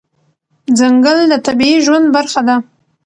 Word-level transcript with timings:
ځنګل 0.77 1.19
د 1.31 1.33
طبیعي 1.45 1.77
ژوند 1.85 2.05
برخه 2.15 2.41
ده. 2.47 2.55